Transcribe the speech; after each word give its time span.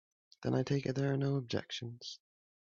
Then 0.41 0.55
I 0.55 0.63
take 0.63 0.87
it 0.87 0.95
there 0.95 1.13
are 1.13 1.17
no 1.17 1.35
objections. 1.35 2.17